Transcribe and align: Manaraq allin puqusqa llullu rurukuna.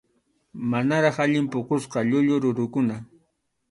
Manaraq 0.69 1.17
allin 1.23 1.45
puqusqa 1.51 1.99
llullu 2.09 2.35
rurukuna. 2.43 2.95